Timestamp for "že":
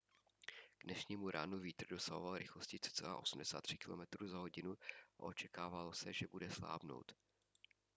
6.13-6.27